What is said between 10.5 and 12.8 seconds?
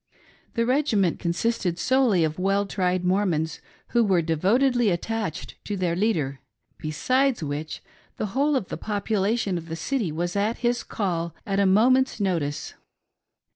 his call at a moment's notice.